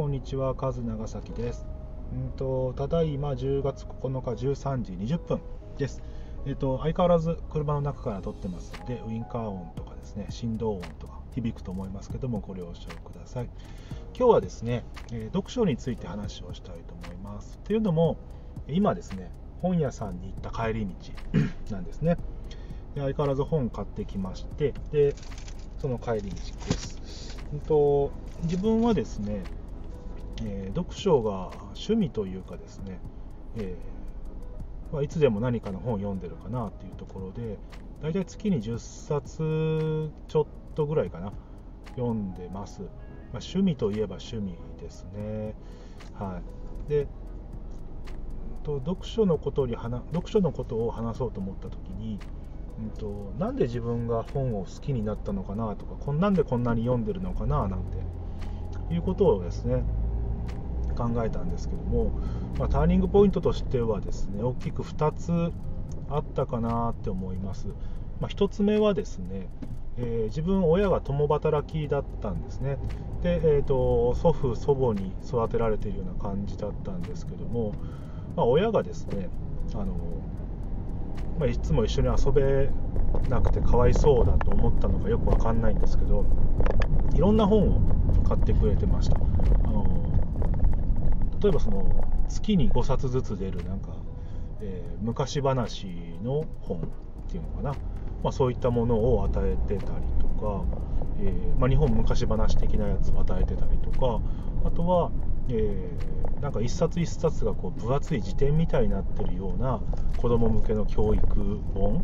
[0.00, 1.66] こんにちは、カズ長崎です。
[2.14, 5.40] うんとただいま10月9日13時20分
[5.76, 6.02] です。
[6.46, 13.50] えっと相変わらず車の中から撮ってますので、ウインカー音とかですね、振動音とか響くと思いますけども、ご了承ください。
[14.16, 17.58] 今日はですね、え読書について話をしたいと思います。
[17.64, 18.16] というのも、
[18.68, 19.30] 今ですね、
[19.60, 20.94] 本屋さんに行った帰り道
[21.76, 22.16] なんですね。
[22.94, 25.14] で相変わらず本買ってきまして、で
[25.76, 26.40] その帰り道で
[26.72, 27.36] す。
[27.52, 28.12] うんと
[28.44, 29.42] 自分はですね、
[30.42, 33.00] えー読書が趣味というかですね、
[33.56, 37.58] えーまあ、いつでも何かの本を読んでるかなっていうところで
[38.02, 41.32] 大体月に10冊ちょっとぐらいかな
[41.96, 42.90] 読んでます、まあ、
[43.34, 45.54] 趣味といえば趣味ですね。
[46.14, 46.40] は
[46.86, 46.90] い。
[46.90, 47.06] で
[48.62, 52.18] と読書のことに話読書のことを話そうと思った時に
[52.78, 57.80] うんとなんで自分が本を好きになったのかなとかこんなんでこんなに読んでるのかななん
[58.88, 59.84] ていうことをですね
[60.90, 62.10] 考えたんですけども、
[62.58, 65.52] まあ、ターニングポイントとしてはですね大きく2つ
[66.08, 67.68] あったかなって思います、
[68.20, 69.48] まあ、1つ目はですね、
[69.96, 72.78] えー自分親が共働きだったんですね。
[73.22, 77.74] で、えーと祖父祖母に育てられているような感じだったんですけども、
[78.36, 79.28] まあ、親がですね
[79.74, 79.94] あの、
[81.38, 82.70] まあ、いつも一緒に遊べ
[83.28, 86.24] なくてかわいそうだと思ったのかよくわかんないんですけど
[87.14, 87.80] いろんな本を
[88.28, 89.16] 買ってくれてました。
[89.16, 89.20] あ
[89.72, 90.09] の
[91.42, 93.88] 例えばその月に5冊ずつ出るなんか、
[94.60, 95.86] えー昔話
[96.22, 96.80] の本っ
[97.30, 97.70] ていうのかな、
[98.22, 100.62] まあ、そういったものを与えてたりとか、
[101.18, 104.20] えーまあ、日本昔話的なやつを与えてたりとか
[104.66, 105.10] あとは、
[105.48, 109.82] えーなんか一冊一冊がこう分厚い辞典みたいになってるような
[110.16, 112.02] 子供向けの教育本。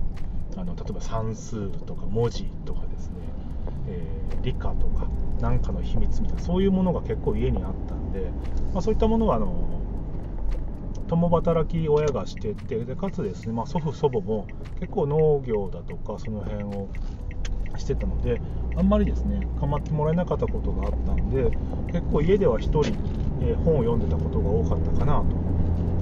[0.59, 3.17] あの例えば算数とか文字とかですね、
[3.89, 4.03] え
[4.43, 5.07] 理科とか
[5.41, 8.31] なんかの秘密みたいなそういうものが結構家にあったで、
[8.73, 9.81] まあ、そういったものはあの
[11.09, 14.47] 共働き親がしててでかつですね、まあ、祖父祖母も
[14.81, 16.89] 結構農業だとかその辺を
[17.77, 18.41] してたので
[18.77, 21.51] あんまりですね構ってもらえなかったことがあったんで
[21.93, 22.93] 結構家では一人、
[23.43, 25.23] えー本を読んでたことが多かったかな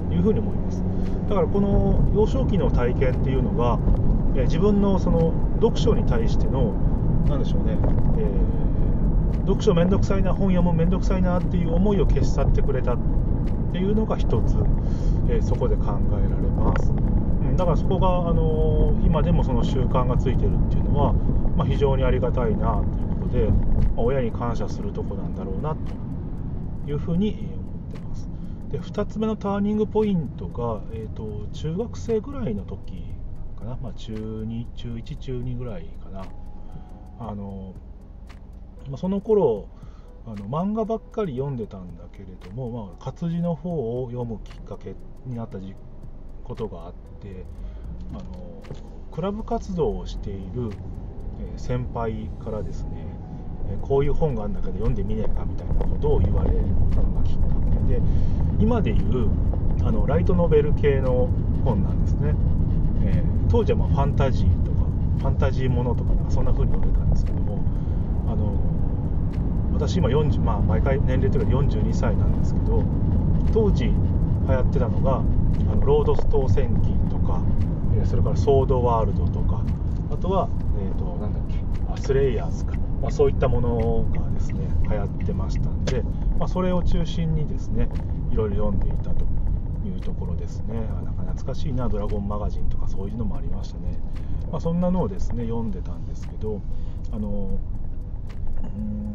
[0.09, 0.81] というふうに思います。
[1.29, 3.77] だからこの幼少期の体験っていうのが、
[4.35, 6.73] えー自分のその読書に対しての
[7.27, 7.77] なんでしょうね、
[8.17, 8.64] えー
[9.41, 12.97] 読書めんどくさいな本読むめんどくさいなっていう思いを消し去ってくれたっ
[13.71, 14.55] ていうのが一つ、
[15.29, 21.13] えーそこで考えられます、うん、だからそこが、あのー今でもその習慣がついてるっていうのは、
[21.55, 23.49] まあ、非常にありがたいなということで、
[23.95, 28.29] まあ親に感謝するとこなんだろうなというふうに思ってます。
[28.71, 33.05] で2つ目のターニングポイントが、えー、と中学生ぐらいの時
[33.57, 36.25] かな、まあ、中2中1中2ぐらいかな。
[37.19, 37.73] あの
[38.89, 39.67] まあその頃
[40.27, 45.59] あの漫画ばっかり読んでたんだけれども、まあ、活字の方を読むきっかけになった
[46.43, 47.45] ことがあって
[48.11, 48.63] あの
[49.11, 50.71] クラブ活動をしている、
[51.55, 53.07] 先輩からですね、
[53.81, 57.47] こういう本があるんだけど読んでみねえかみたいなことを言われたのがきっか
[57.87, 58.01] けで
[58.59, 59.29] 今でいう
[59.83, 61.29] あのライトノベル系の
[61.63, 62.33] 本なんですね、
[63.05, 64.77] えー当時はまファンタジーとか
[65.19, 67.63] ファンタジーものとかなんかそんな風に読んでたんですけども
[68.27, 68.53] あの
[69.75, 72.83] 私今40、まあ、毎回年齢というか42歳なんですけど
[73.53, 73.91] 当時流
[74.47, 77.41] 行ってたのがあのロードストー戦記とか、
[77.97, 79.63] えーそれからソードワールドとか
[80.11, 80.49] あとは、
[80.79, 81.55] えー、となんだっけ？
[81.93, 86.03] あスレイヤーズか、まあ、そういったものがですね流行ってましたんで、
[86.37, 87.89] まあ、それを中心にですね
[88.31, 89.25] いろいろ読んでいたと
[89.85, 90.87] いうところですね。
[90.91, 93.97] あなんか懐かしいなドラゴンマガジンとかそういうのもありましたね、
[94.51, 96.61] まあ、そんなのをですね読んでたんですけど
[97.13, 99.14] あのうーん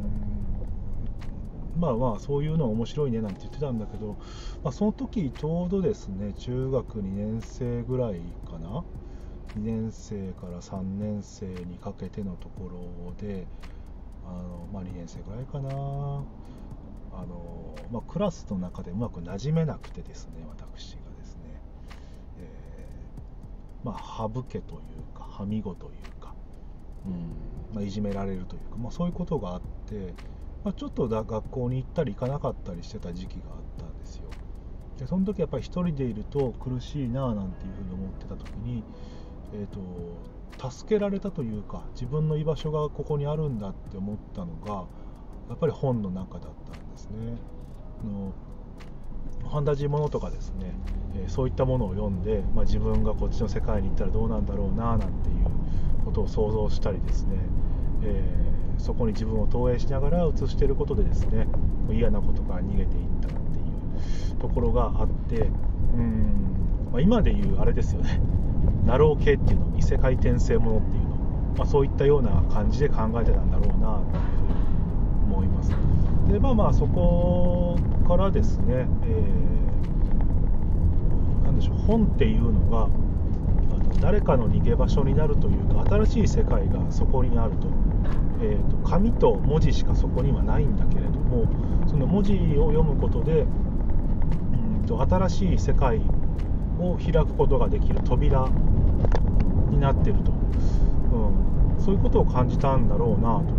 [1.81, 4.19] まあまあそういうの面白いねなんて言ってたんだけど、
[4.63, 8.85] まあ、その時ちょうどですね中学2年生ぐらいかな
[9.55, 13.49] ？2年生から3年生にかけてのところで
[14.23, 16.29] あの、まあ、2年生ぐらいかな？
[17.13, 21.65] あの、まあ、クラスの中でうまく馴染めなくてですね私がですね、
[22.37, 23.21] えー
[23.85, 26.35] まあ省けというかはみごというか
[27.07, 30.17] うんま、いじめられるというか、ま、そういうことがあって、
[30.65, 34.29] まあ、ちょっとだ学校に行ったり行かなかったりしてた時期があったんですよ。
[34.99, 38.85] でその時やっぱり一人でいると苦しいなあなんていうふうに思ってた時に、
[39.55, 44.85] えー、と助けられたというか自分の居場所がここにあるんだって思ったのが
[45.49, 47.39] やっぱり本の中だったんですね。
[48.03, 48.33] あの
[49.41, 50.75] ファンタジーものとかですね、
[51.17, 57.37] えそういったものを読んで、まあ、自分がこっちの世界に行ったらどうなんだろうななんていうことを想像したりですね、
[58.03, 58.50] えー
[58.81, 61.47] そこに自分を投影しながら映していることでですね
[61.91, 63.63] 嫌なことから逃げていったってい
[64.33, 65.49] うところがあって
[65.95, 68.21] うん、まあ、今でいうあれですよね。
[68.87, 71.09] ナロー系っていうの異世界転生ものっていうの、
[71.59, 74.53] まあ、そういったような感じで考えてたんだろうなというふう
[75.29, 75.71] に思います。
[76.31, 82.89] でまあまあそこからですね、えー、なんでしょう本っていうのが
[84.01, 87.69] 誰かの逃げ場所になるというか新しい世界がそこにあると,、
[88.43, 91.47] えーと、紙と文字しかそこにはないんだけれども
[91.87, 93.45] その文字を読むことでう
[94.83, 96.01] んと新しい世界
[96.79, 98.49] を開くことができる扉
[99.71, 103.55] になってると、うん、そういうことを感じたんだろうなと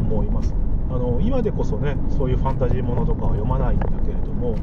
[0.00, 0.54] 思います。
[0.88, 4.54] あの今でこそねそういうファンタジーものとかは読まないんだけれども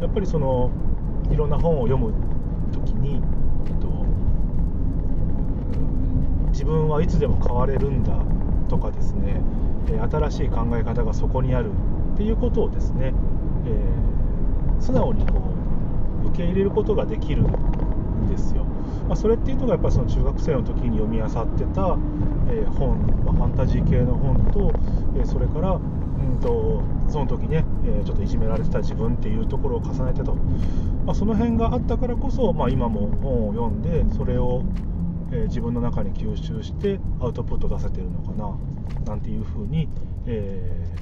[0.00, 0.70] やっぱりその
[1.30, 2.14] いろんな本を読む
[2.72, 3.20] 時に
[6.52, 8.12] 自分はいつでも変われるんだ
[8.72, 9.42] とかですね、
[10.10, 11.70] 新しい考え方がそこにある
[12.14, 13.12] っていうことをですね、
[13.66, 15.42] えー、素直にこ
[16.24, 18.64] う受け入れることができるんですよ。
[19.08, 21.98] まあ、それっていうのがやっぱその中学生の時に読み漁ってた、
[22.48, 24.72] えー、本、まあ、ファンタジー系の本と、
[25.16, 26.80] えー、それから、うんと、
[27.10, 30.34] その時ね、え、ちょっといじめられてた自分っていうところを重ねてと、
[31.04, 34.62] まあ、その辺があったからこそ、ま、今も本を読んでそれを
[35.32, 38.56] え自分の中に吸収してアウトプット出せてるのかな
[39.06, 39.88] なんていうふうに、
[40.26, 40.94] え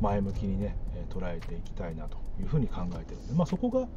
[0.00, 0.76] ー、前向きにね
[1.08, 3.88] 捉えていきたいなというふうに考えてるんで、まあ、そこが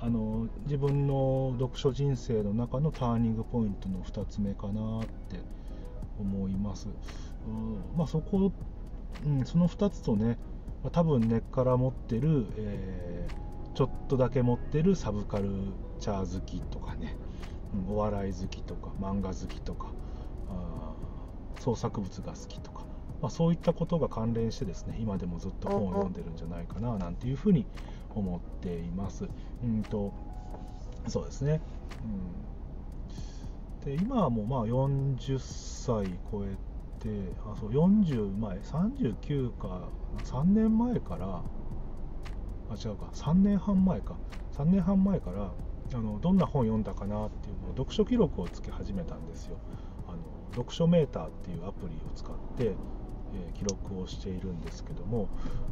[0.00, 5.40] あの自分の読書人生の中のターニングポイントの2つ目かなって
[6.18, 6.88] 思います。
[7.46, 8.52] うんまあ、そこ、
[9.24, 10.38] うん、その2つとね、
[10.82, 15.50] まあ、多分根っから持ってる、えー、ちょっとだけ持ってるサブカル
[16.00, 17.16] チャー好きとかね、
[17.88, 19.88] お笑い好きとか漫画好きとか
[21.60, 22.84] 創作物が好きとか、
[23.20, 27.66] まあ、そういったことが関連してですね今でもずっと本を読んでるんじゃないかななんていうふうに
[28.14, 29.28] 思っています。
[29.62, 30.12] うんと
[31.08, 31.60] そうですね、
[33.82, 36.56] うん、で今はもうまあ40歳超え
[37.00, 39.88] てあそう40前39か
[40.24, 41.42] 3年前から
[42.70, 44.16] あ違うか3年半前か。
[44.52, 45.50] 3年半前から
[45.94, 49.58] あのどんな本読んだかなっていうのを読書記録をつけ始めたんですよ。
[50.08, 50.18] あの
[50.54, 55.28] 読書メーターっていうアプリを使って、えー、記録をしているんですけども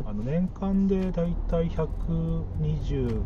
[0.07, 3.23] あの年間でだいたい120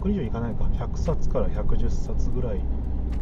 [0.00, 0.64] 120いかないか。
[0.64, 2.60] 100冊から110冊ぐらい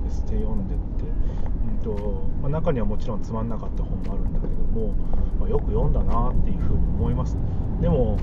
[0.04, 4.94] ですね読んでって、うんとまあ、中にはもちろんつまんなかった本もあるんだけども、
[5.40, 7.36] まあ、よく読んだなっていうふうに思います。
[7.80, 8.18] でも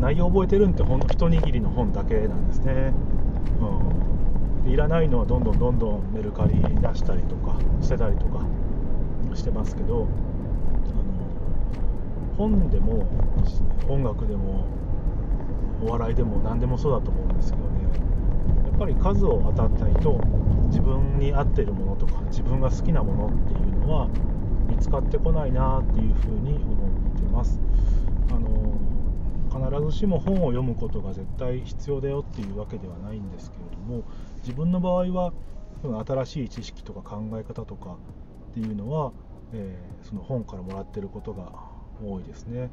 [0.00, 2.92] 内容覚えてるんってほんの一握りの本だけなんですね。
[4.64, 8.44] うん、いらないのはどんどんどんどんメルカリ出したりとか捨てたりとか
[9.34, 11.06] してますけどあの
[12.36, 13.06] 本でも
[13.88, 14.66] 音楽でも
[15.82, 17.82] お笑いでも何でもそうだと思うんですけどね
[18.64, 20.20] やっぱり数を当たったりと
[20.68, 24.08] 自分に合ってるものとか自分が好きなものっていうのは
[24.68, 26.72] 見つかってこないなっていうふうに思
[27.14, 27.60] ってます。
[29.52, 34.02] 必ずしも本を読むことが絶対必要だよっていうわけではないんですけれども
[34.38, 35.32] 自分の場合は
[36.06, 37.96] 新しい知識とか考え方とか
[38.50, 39.12] っていうのは、
[39.52, 41.52] えー、その本からもらってることが
[42.02, 42.70] 多いですね。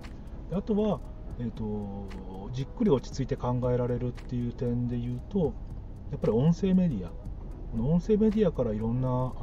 [0.49, 0.99] であとは、
[1.39, 2.07] えーと、
[2.53, 5.53] じっくり落ち着いて考えられるっていう点で言うと
[6.11, 7.09] やっぱり音声メディア
[7.71, 9.33] この音声メディアからいろんなあの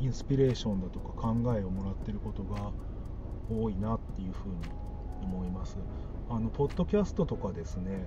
[0.00, 2.72] インスピレーションだとか考えをもらってることが
[3.50, 4.54] 多いなっていうふうに
[5.22, 5.78] 思います。
[6.30, 8.06] あのポッドキャストとかですね、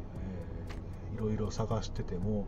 [1.11, 2.45] えー、いろいろ探してても、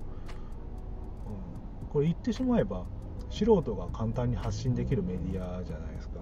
[1.82, 2.86] うん、これ言ってしまえば
[3.30, 6.20] 素人が簡単に発信できるメディアじゃないですか。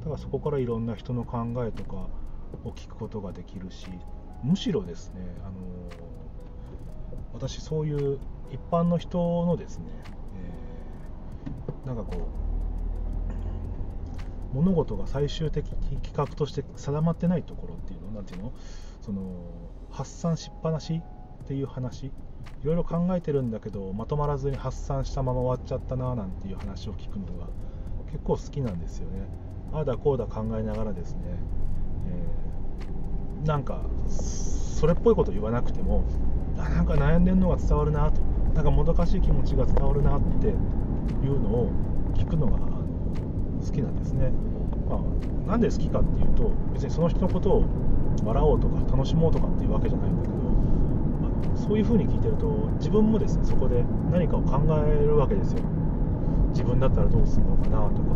[0.00, 2.08] だからそこからいろんな人の考えとか
[2.64, 3.88] を聞くことができるし
[4.42, 5.52] むしろですね、あの
[7.34, 8.18] 私そういう
[8.50, 9.86] 一般の人のですね、
[11.84, 12.45] えー、なんかこう
[14.56, 15.68] 物事が最終的
[16.02, 18.52] 企画として定まってないところっていうのなんていうの？
[19.02, 19.20] その
[19.90, 21.00] 発散しっぱなし
[21.44, 22.06] っていう話。
[22.06, 22.12] い
[22.64, 27.46] ろいろ考えてるんだけどまとまらずに発散したまま終わっちゃったななんていう話を聞くのが
[28.10, 29.28] 結構好きなんですよね。
[29.72, 31.20] ああだこうだ考えながらですね、
[32.06, 36.04] えー、なんかそれっぽいこと言わなくても
[36.56, 38.20] あなんか悩んでるのが伝わるなと。
[38.54, 41.70] なんかもどかしい気持ちが伝わるなっていうのを
[42.14, 42.56] 聞くのが
[43.66, 44.30] 好きなんですね、
[44.88, 47.64] まあ、なんで好きかっていうと別にその人のことを
[48.24, 52.46] 笑おうとか楽しもうとかっていうわけじゃないんだけど、まあ、そういう風に聞いてると
[52.78, 55.60] 自分もですねそこで何かを考えるわけですよ。
[56.50, 58.14] 自分だったらどうするのかなとか、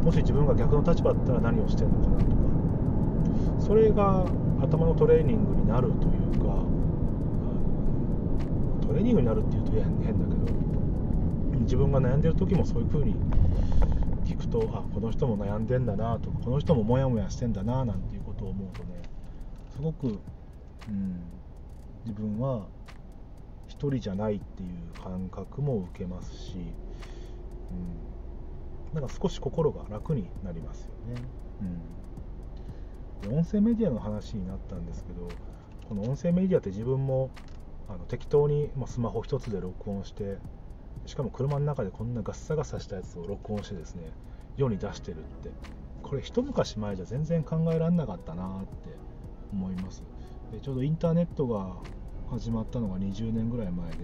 [0.00, 2.38] うん、もし自分が逆の立場だったら何をしてるのかなとか。
[3.60, 4.24] それが
[4.60, 6.64] 頭のトレーニングになるというか
[8.86, 9.82] トレーニングになるっていうと変
[10.18, 13.14] だけど自分が悩んでる時もそういう風に
[14.38, 19.02] くとあこの人も悩んでんだなとかこの人もモヤモヤしてんだななんていうことを思うとね
[19.74, 20.06] すごく、
[20.88, 21.22] うん、
[22.06, 22.66] 自分は
[23.68, 26.56] 一人じゃないっていう感覚も受けますし、
[28.90, 31.22] うん、なんか少し心が楽になりますよね。
[33.24, 35.28] うん、音声メディアの話になったんですけど
[35.88, 37.30] この音声メディアって自分も
[37.88, 40.38] あの適当に、ま、スマホ一つで録音して
[41.06, 44.02] しかも車の中でこんなガッサガサしたやつを録音してですね
[44.58, 45.50] 世に出してるって。
[46.08, 48.96] これ一昔前じゃ全然考えられなかったなって
[49.52, 50.02] 思います。
[50.52, 51.76] でちょうどインターネットが
[52.30, 53.96] 始まったのが20年ぐらい前で、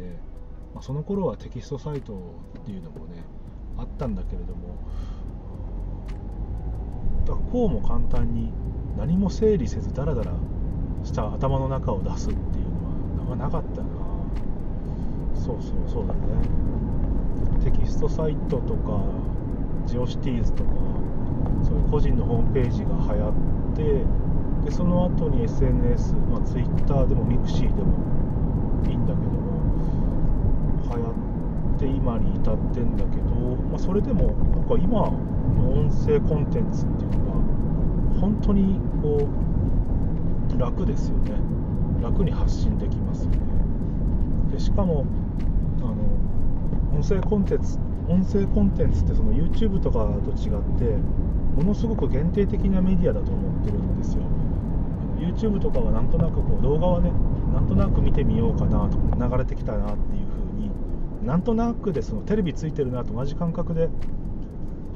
[0.75, 3.23] まあ、その頃はテキストサイトっていうのもね
[3.79, 4.77] あったんだけれども
[7.27, 8.53] だからこうも簡単に
[8.99, 10.33] 何も整理せずダラダラ
[11.05, 13.89] した頭の中を出すっていうのはなかったな。
[15.35, 16.21] そうそうそうだね。
[17.65, 19.01] テキストサイトとか
[19.87, 20.71] ジオシティーズとか
[21.63, 24.05] そういう個人のホームページが流行って
[24.65, 27.93] でその後に SNS、まあ、Twitter でも Mixi でも
[28.89, 29.55] いいんだけども
[30.85, 31.11] 流行
[31.77, 33.35] って今に至ってんだけど、
[33.71, 35.11] まあ、それでもなんか今
[35.55, 37.35] の音声コンテンツっていうの
[38.15, 41.33] が本当にこう楽ですよね。
[42.03, 43.39] 楽に発信できますよね。
[44.53, 45.05] でしかも
[45.79, 50.97] あの音声コンテンツ音声コンテンツってその YouTube とかと違って
[51.57, 54.23] ものすごく限定的なメディアだと思ってるんですよ。
[55.19, 57.11] YouTube とかはなんとなくこう動画はね
[57.53, 60.71] なんとなく見てみようかなとか流れてきたなっていう風に
[61.27, 63.89] なんとなくでそのテレビついてるなと同じ感覚で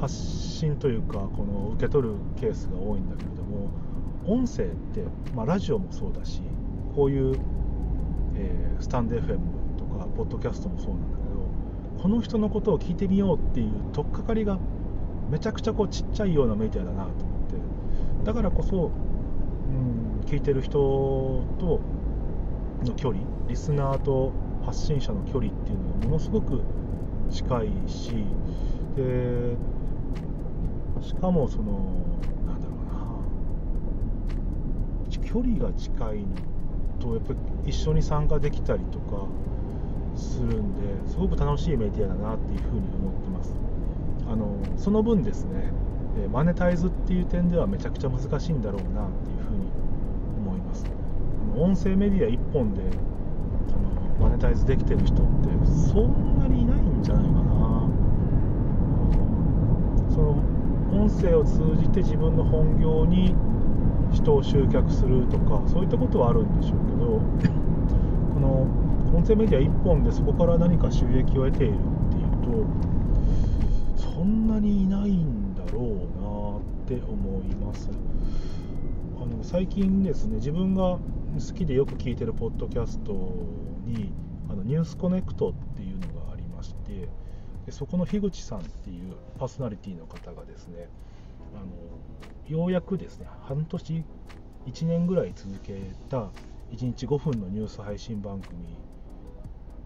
[0.01, 3.71] 発信というかこの受け取るケースが多いんだけれども
[4.27, 6.43] 音声って、まあ、ラジオもそうだし
[6.95, 7.39] こういう、
[8.35, 9.39] えー、スタンド FM
[9.79, 11.18] とかポッドキャストもそうなんだ
[12.03, 14.59] この人のことを聞いてみようっていう取っかかりが
[15.31, 18.25] めちゃくちゃこうちっちゃいようなメディアだなと思って。
[18.25, 18.91] だからこそ、
[19.71, 20.79] うん、聞いてる人
[21.59, 21.81] と
[22.85, 24.33] の距離リスナーと
[24.65, 26.61] 発信者の距離っていうのがものすごく
[27.31, 28.13] 近いし
[28.97, 29.57] で
[31.01, 31.65] しかもその
[32.47, 32.87] なんだろう
[35.11, 36.27] な距離が近いの
[37.01, 37.39] とやっぱり
[37.71, 39.27] 一緒に参加できたりとか
[40.19, 43.55] するんですごく楽しいメディアだなっていうふうに思ってます。
[44.31, 45.73] あのその分ですね
[46.33, 49.71] マネタイズっていう点ではめちゃくちゃ難しいんだろうなっていうふうに
[50.39, 50.85] 思います。
[51.55, 55.23] あの音声メディア1本であのマネタイズできてる人って
[55.93, 57.89] そんなにいないんじゃないかな。
[60.11, 60.43] その
[60.93, 63.35] 音声を通じて自分の本業に
[64.11, 67.21] 人を集客するとかそういったことはあるんでしょうけど
[68.35, 68.67] この
[69.13, 71.79] 音声メディア1本でそこから何か収益を得ているっ
[72.11, 72.31] ていう
[73.97, 75.87] とそんなにいないんだろう
[76.21, 77.91] なって思います。
[79.21, 81.01] あの最近ですね自分が好
[81.55, 83.13] きでよく聞いてるポッドキャスト
[83.85, 84.13] に
[84.49, 87.09] あのニュースコネクトっていうのがありまして
[87.67, 90.89] でそこの樋口さんっていうパーソナリティの方がですね
[91.55, 94.05] あのようやくですね半年
[94.67, 96.31] 1年ぐらい続けた
[96.71, 98.57] 1日5分のニュース配信番組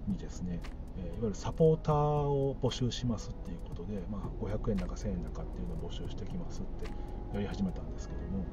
[0.09, 0.61] にですね、
[0.97, 6.87] えいわゆるサポーターを募集しますっていうことで、まあ、500円だか1000円だかっていうのを募集してきますって
[7.35, 8.45] やり始めたんですけども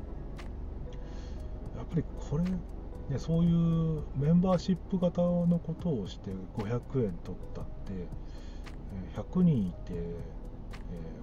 [1.76, 2.52] やっぱりこれ、ね、
[3.18, 8.08] そういうメンバーシップ型のことをして500円取ったって
[9.16, 9.94] 100人いて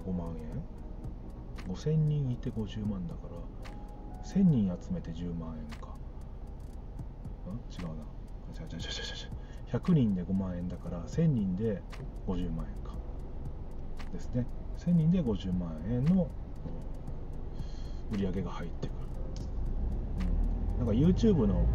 [0.05, 0.63] 5万円
[1.67, 3.37] 5000人いて50万だから
[4.23, 5.95] 1000人集めて10万円か。
[7.71, 7.93] 違うな。
[8.53, 9.36] 違う違う違う違う違う。
[9.71, 11.81] 100人で5万円だから1000人で
[12.27, 12.95] 50万円か。
[14.13, 14.45] ですね。
[14.77, 16.27] 1000人で50万円の
[18.11, 18.97] 売り上げが入ってくる、
[20.79, 21.65] うん、なんか YouTube の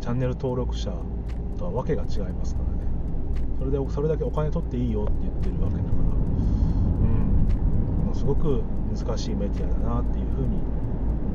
[0.00, 0.92] チャンネル登録者
[1.58, 2.82] とはわけが違いますからね。
[3.58, 5.92] それでそれだけお金取っていいよって言ってるわけだから。
[8.08, 8.14] うん。
[8.14, 8.62] すごく
[8.94, 10.60] 難しいメディアだなっていうふうに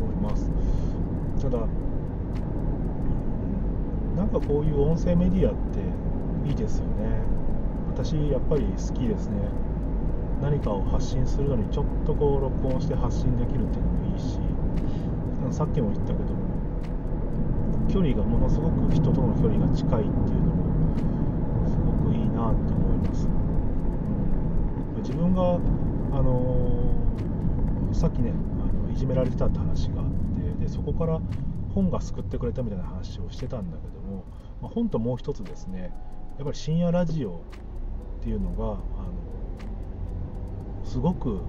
[0.01, 0.51] 思います。
[1.41, 1.60] ただ
[4.18, 5.80] なんかこういう音声メディアって
[6.50, 7.24] いいですよね。
[7.88, 9.38] 私やっぱり好きですね。
[10.42, 14.40] 何かを発信するのにちょっとこう録音して発信できるっていうのもいいし。
[15.52, 16.26] さっきも言ったけど
[17.88, 23.30] 距離がものすごく人との距離が近いっていうのもすごくいいなって思います、
[24.98, 25.42] 自分が
[26.18, 30.08] あのー、さっきねあのいじめられてたって話があっ
[30.60, 31.22] てでそこから
[31.74, 33.97] 本が救ってくれたみたいな話をしてたんだけど、
[34.62, 35.92] まあ、本ともう一つですね
[36.38, 37.42] やっぱり深夜ラジオ
[38.20, 39.14] っていうのがあの
[40.84, 41.42] すごく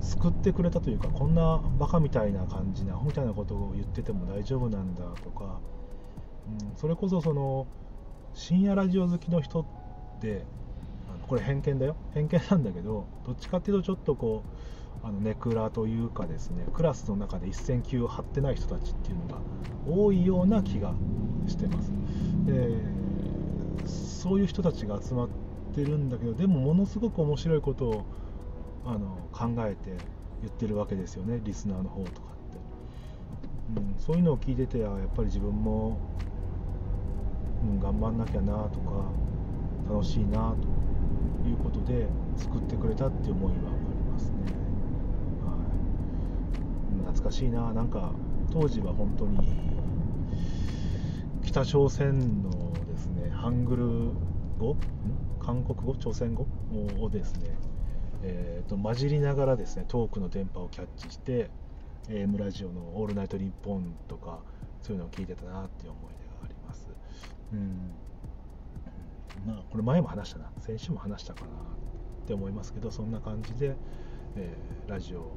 [0.00, 5.58] 救ってくれたというかこんなバカみたいな感じなアホみたいなことを言ってても大丈夫なんだとか、
[6.48, 7.66] うん、それこそその
[8.32, 9.64] 深夜ラジオ好きの人っ
[10.20, 10.44] て
[11.12, 11.96] あのこれ偏見だよ。
[12.14, 14.48] 偏見なんだけどどっちかっていうとちょっとこう
[15.02, 19.38] あのネクラというかですねクラスの中で一線級を張ってない人たちっていうのが
[19.88, 20.94] 多いような気が
[21.46, 21.92] してます。
[22.46, 23.06] で
[23.86, 25.28] そういう人たちが集まっ
[25.74, 28.04] てるんだけどでもものすごく面白いことを
[28.84, 29.96] あの考えて
[30.42, 32.28] 言ってるわけですよねリスナーの方とか
[33.74, 35.98] って、うん、そういうのを聞いててやっぱり自分も、
[37.62, 39.10] うん、頑張んなきゃなとか
[39.88, 40.54] 楽しいな
[41.42, 44.52] ということで作ってくれたっていう思いはありますね、
[47.06, 47.72] 懐かしいな。
[47.72, 48.12] なんか
[48.52, 49.38] 当時は本当に
[51.44, 53.84] 北朝鮮のですねハングル
[54.58, 54.76] 語？
[55.40, 55.94] 韓国語？
[55.94, 56.46] 朝鮮語？
[57.00, 57.56] をですね
[58.22, 61.50] えーと、混じりながらですねトークの電波をキャッチして
[62.08, 64.40] AM ラジオの「オールナイトニッポン」とか
[64.80, 66.88] そういうのを聞いてたなっていう思い出があります。
[67.52, 67.92] うん。
[69.46, 70.50] まあこれ前も話したな。
[70.58, 71.50] 先週も話したかなっ
[72.26, 73.76] て思いますけどそんな感じで、
[74.34, 75.30] えー、ラジオ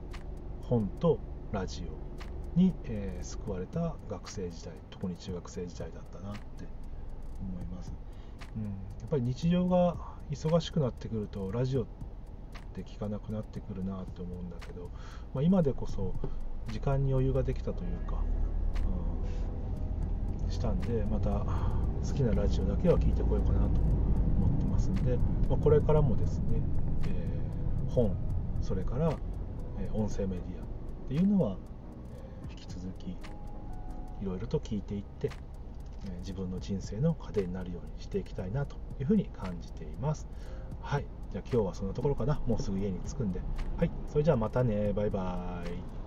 [0.61, 1.19] 本と
[1.51, 1.83] ラジ
[2.55, 6.39] オに、えー、救われた学生時代特に中学生時代だったなって
[7.41, 7.91] 思います、
[8.55, 8.69] うん、や
[9.05, 9.95] っぱり日常が
[10.29, 11.85] 忙しくなってくるとラジオっ
[12.73, 14.91] て聞かなくなってくるなって思うんだけど、
[15.33, 16.13] まあ、今でこそ
[16.71, 18.21] 時間に余裕ができたというか、
[20.45, 25.17] うん、したんでまた好きなラジオだけは聞いてこようかなと思ってますんで、
[25.49, 26.61] まあ、これからもですね、
[27.07, 28.15] えー、本
[28.61, 29.11] それから、
[29.79, 30.68] え、音声メディア
[31.09, 31.57] っていうのは、
[32.49, 33.17] え、引き続きい
[34.21, 35.31] ろいろと聞いていって、
[36.05, 40.27] え自分の人生の糧になるようにしていきたいなというふうに感じています。
[40.83, 41.05] はい。
[41.31, 42.39] じゃあ今日はそんなところかな。
[42.45, 43.41] もうすぐ家に着くんで。
[43.77, 43.91] はい。
[44.07, 44.93] それじゃあまたね。
[44.93, 45.98] バイバーイ。